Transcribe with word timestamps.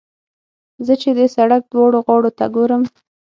زه 0.85 0.93
چې 1.01 1.09
د 1.17 1.19
سړک 1.35 1.61
دواړو 1.73 1.99
غاړو 2.05 2.31
ته 2.37 2.45
ګورم. 2.55 2.83